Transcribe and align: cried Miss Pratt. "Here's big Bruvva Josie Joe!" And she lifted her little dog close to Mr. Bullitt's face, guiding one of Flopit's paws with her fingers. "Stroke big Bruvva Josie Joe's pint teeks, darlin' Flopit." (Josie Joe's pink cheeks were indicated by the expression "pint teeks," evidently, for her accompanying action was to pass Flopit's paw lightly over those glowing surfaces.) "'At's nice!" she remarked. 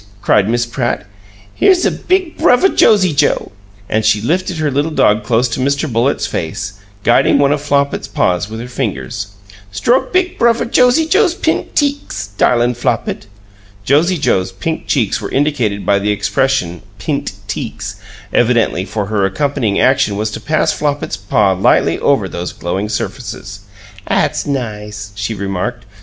cried 0.19 0.49
Miss 0.49 0.65
Pratt. 0.65 1.05
"Here's 1.53 1.87
big 1.87 2.35
Bruvva 2.35 2.69
Josie 2.75 3.13
Joe!" 3.13 3.51
And 3.87 4.03
she 4.03 4.19
lifted 4.19 4.57
her 4.57 4.71
little 4.71 4.89
dog 4.89 5.21
close 5.23 5.47
to 5.49 5.59
Mr. 5.59 5.87
Bullitt's 5.87 6.25
face, 6.25 6.73
guiding 7.03 7.37
one 7.37 7.51
of 7.51 7.61
Flopit's 7.61 8.07
paws 8.07 8.49
with 8.49 8.59
her 8.61 8.67
fingers. 8.67 9.27
"Stroke 9.71 10.11
big 10.11 10.39
Bruvva 10.39 10.65
Josie 10.71 11.05
Joe's 11.05 11.35
pint 11.35 11.75
teeks, 11.75 12.29
darlin' 12.39 12.73
Flopit." 12.73 13.27
(Josie 13.85 14.17
Joe's 14.17 14.51
pink 14.51 14.87
cheeks 14.87 15.21
were 15.21 15.29
indicated 15.29 15.85
by 15.85 15.99
the 15.99 16.09
expression 16.09 16.81
"pint 16.97 17.33
teeks," 17.47 17.97
evidently, 18.33 18.85
for 18.85 19.05
her 19.05 19.23
accompanying 19.27 19.79
action 19.79 20.15
was 20.17 20.31
to 20.31 20.39
pass 20.39 20.73
Flopit's 20.73 21.15
paw 21.15 21.51
lightly 21.51 21.99
over 21.99 22.27
those 22.27 22.53
glowing 22.53 22.89
surfaces.) 22.89 23.59
"'At's 24.07 24.47
nice!" 24.47 25.11
she 25.13 25.35
remarked. 25.35 25.85